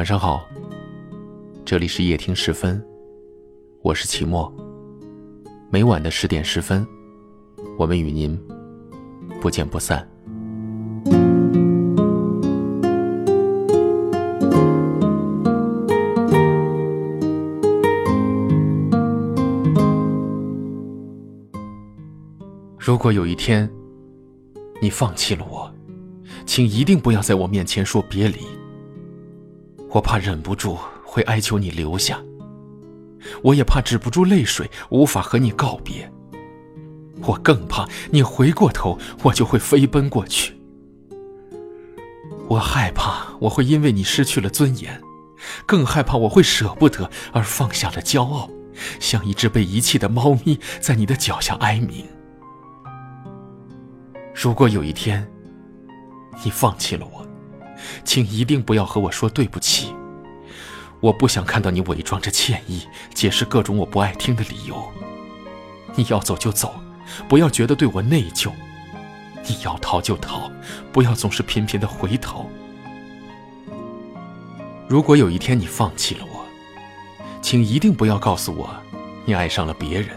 [0.00, 0.48] 晚上好，
[1.62, 2.82] 这里是夜听十分，
[3.82, 4.50] 我是齐墨。
[5.68, 6.86] 每晚的十点十分，
[7.76, 8.34] 我们与您
[9.42, 10.08] 不见不散。
[22.78, 23.70] 如果有一天
[24.80, 25.70] 你放弃了我，
[26.46, 28.38] 请一定不要在我面前说别离。
[29.90, 32.22] 我怕忍不住会哀求你留下，
[33.42, 36.10] 我也怕止不住泪水无法和你告别。
[37.22, 40.54] 我更怕你回过头，我就会飞奔过去。
[42.48, 45.00] 我害怕我会因为你失去了尊严，
[45.66, 48.48] 更害怕我会舍不得而放下了骄傲，
[48.98, 52.06] 像一只被遗弃的猫咪在你的脚下哀鸣。
[54.34, 55.30] 如果有一天
[56.44, 57.26] 你放弃了我，
[58.04, 59.94] 请一定不要和我说对不起。
[61.00, 62.82] 我不想看到你伪装着歉意，
[63.14, 64.76] 解释各种我不爱听的理由。
[65.94, 66.74] 你要走就走，
[67.28, 68.50] 不要觉得对我内疚。
[69.46, 70.50] 你要逃就逃，
[70.92, 72.48] 不要总是频频的回头。
[74.86, 76.44] 如果有一天你放弃了我，
[77.40, 78.68] 请一定不要告诉我
[79.24, 80.10] 你爱上了别人。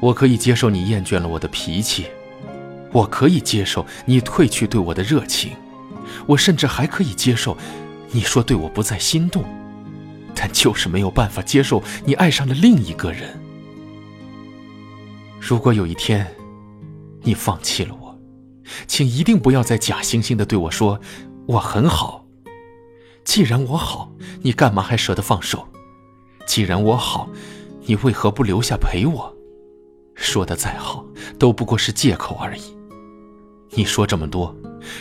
[0.00, 2.06] 我可以接受你厌倦了我的脾气，
[2.92, 5.52] 我可以接受你褪去对我的热情。
[6.26, 7.56] 我甚至还可以接受，
[8.10, 9.44] 你说对我不再心动，
[10.34, 13.40] 但就是没有办法接受你爱上了另一个人。
[15.40, 16.26] 如果有一天，
[17.22, 18.18] 你放弃了我，
[18.86, 21.00] 请一定不要再假惺惺的对我说
[21.46, 22.24] 我很好。
[23.24, 24.12] 既然我好，
[24.42, 25.66] 你干嘛还舍得放手？
[26.46, 27.28] 既然我好，
[27.86, 29.34] 你为何不留下陪我？
[30.14, 31.04] 说的再好，
[31.38, 32.76] 都不过是借口而已。
[33.74, 34.54] 你说这么多。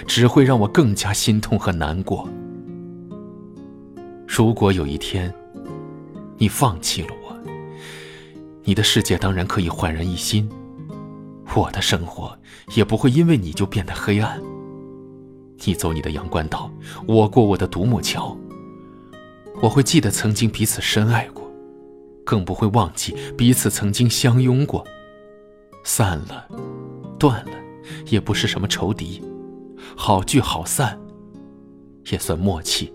[0.06, 2.30] 只会让我更加心痛和难过。
[4.28, 5.34] 如果有一天，
[6.38, 7.36] 你放弃了我，
[8.64, 10.48] 你的世界当然可以焕然一新，
[11.56, 12.38] 我的生活
[12.76, 14.40] 也不会因为你就变得黑暗。
[15.66, 16.72] 你走你的阳关道，
[17.08, 18.38] 我过我的独木桥。
[19.62, 21.52] 我会记得曾经彼此深爱过，
[22.24, 24.86] 更不会忘记彼此曾经相拥过。
[25.84, 26.48] 散了，
[27.18, 27.52] 断了，
[28.08, 29.22] 也不是什么仇敌。
[29.96, 31.00] 好聚好散，
[32.12, 32.94] 也算默契。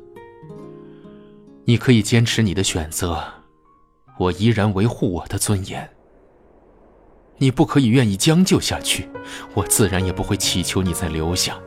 [1.65, 3.23] 你可以坚持你的选择，
[4.19, 5.89] 我依然维护我的尊严。
[7.39, 9.09] 你不可以愿意将就下去，
[9.53, 11.59] 我自然也不会祈求你再留下。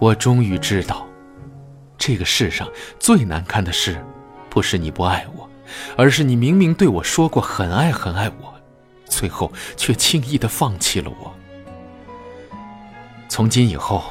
[0.00, 1.08] 我终于知道，
[1.96, 2.68] 这个世上
[3.00, 4.00] 最难堪的事，
[4.48, 5.50] 不是你不爱我，
[5.96, 8.54] 而是你明明对我说过很爱很爱我，
[9.08, 11.34] 最后却轻易的放弃了我。
[13.28, 14.04] 从今以后，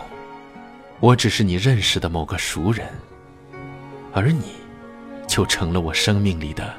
[0.99, 2.87] 我只是你认识的某个熟人，
[4.13, 4.53] 而你，
[5.27, 6.73] 就成了我生命里的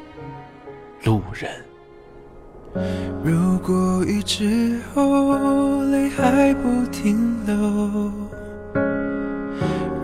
[1.05, 1.51] 路人。
[3.25, 8.13] 如果雨之后泪还不停流，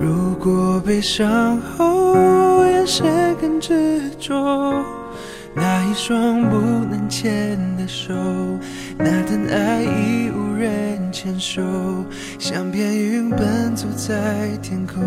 [0.01, 4.75] 如果悲伤后眼神更执着，
[5.95, 6.57] 双不
[6.91, 8.13] 能牵的手，
[8.99, 10.95] 那段爱已无人。
[11.13, 11.63] 牵手，
[12.41, 15.01] 像片云奔走在天空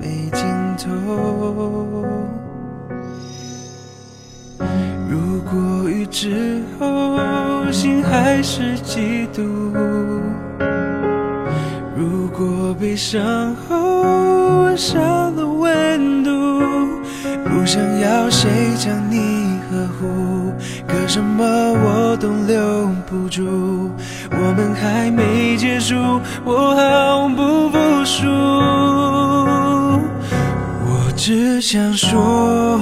[0.00, 0.42] 没尽
[0.78, 0.90] 头。
[5.06, 9.42] 如果雨之后心还是嫉妒，
[11.94, 16.30] 如果悲伤后少了温度，
[17.44, 19.29] 不想要谁将你，
[21.12, 23.90] 什么我都留不住。
[24.30, 25.96] 我们还没结束，
[26.44, 28.28] 我毫不服输。
[30.86, 32.80] 我只想说，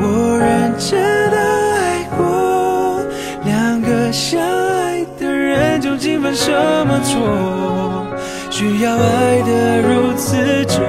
[0.00, 0.98] 我认真
[1.30, 3.04] 的爱过。
[3.44, 6.50] 两个相爱的人究竟犯什
[6.86, 8.06] 么错，
[8.50, 10.80] 需要爱得如此折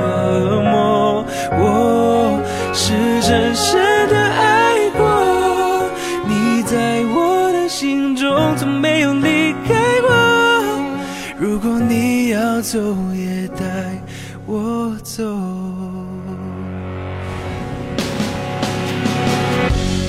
[0.63, 1.25] 磨？
[1.51, 2.39] 我
[2.71, 2.93] 是
[3.27, 3.53] 真
[11.39, 12.79] 如果你要走，
[13.13, 13.63] 也带
[14.47, 15.23] 我走。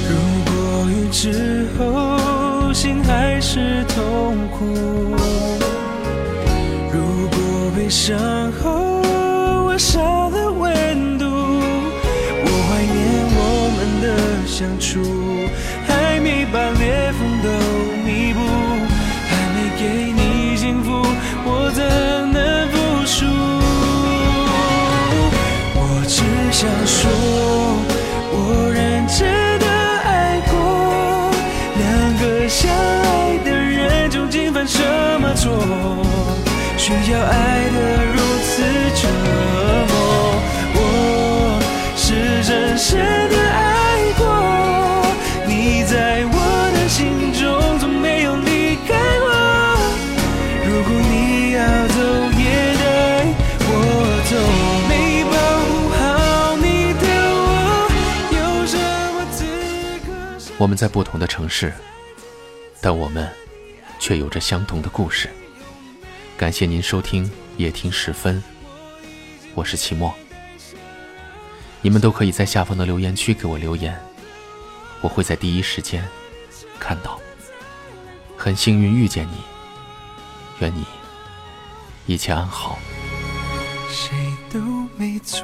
[0.09, 0.15] 如
[0.47, 4.65] 果雨之后心还是痛苦，
[6.91, 7.37] 如果
[7.77, 8.19] 悲伤
[8.53, 9.03] 后
[9.67, 12.97] 我少了温度，我怀念
[13.37, 14.07] 我们的
[14.47, 14.97] 相处，
[37.11, 38.63] 要爱得如此
[39.01, 39.09] 折
[39.89, 39.93] 磨。
[40.75, 40.79] 我
[41.97, 42.99] 是真深
[43.31, 44.23] 的爱过，
[45.47, 46.37] 你在我
[46.75, 49.27] 的心中从没有离开过。
[50.67, 51.59] 如果你要
[51.89, 51.97] 走，
[52.37, 52.45] 也
[52.77, 52.85] 带
[53.59, 53.65] 我
[54.29, 54.37] 走。
[54.87, 55.35] 没保
[55.65, 56.01] 护好
[56.57, 57.03] 你的
[57.33, 57.89] 我，
[58.37, 58.77] 有什
[59.15, 59.47] 么资
[60.07, 60.13] 格？
[60.59, 61.73] 我们在不同的城市，
[62.83, 63.27] 但我们
[63.99, 65.31] 却有着相同的故事。
[66.39, 68.41] 感谢您收听夜听十分，
[69.57, 70.15] 我是齐墨。
[71.83, 74.01] 你们都可以在下方的留言区给我留言，
[75.01, 76.07] 我会在第一时间
[76.79, 77.19] 看到。
[78.37, 79.39] 很幸运遇见你，
[80.61, 80.87] 愿你
[82.07, 82.79] 一切安好。
[83.91, 84.17] 谁
[84.49, 84.61] 都
[84.97, 85.43] 没错，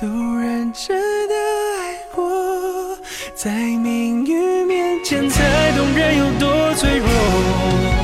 [0.00, 0.06] 都
[0.38, 1.34] 认真的
[1.82, 2.98] 爱过，
[3.34, 7.95] 在命运面前才懂人有多脆弱。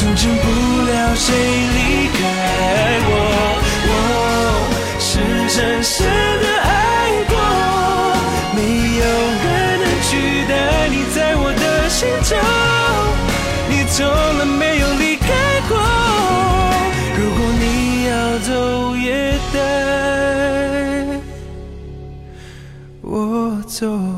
[0.00, 0.32] 阻止不
[0.90, 2.18] 了谁离开
[3.04, 3.12] 我，
[3.86, 3.92] 我
[4.98, 5.10] 是
[5.54, 6.08] 真深
[6.40, 6.72] 的爱
[7.28, 7.36] 过，
[8.56, 8.58] 没
[8.96, 9.04] 有
[9.44, 9.46] 人
[9.78, 10.08] 能取
[10.48, 12.32] 代你在我的心中，
[13.68, 13.98] 你从
[14.38, 15.28] 来没有离开
[15.68, 15.76] 过。
[17.18, 17.62] 如果你
[18.08, 19.58] 要走，也带
[23.02, 24.09] 我走。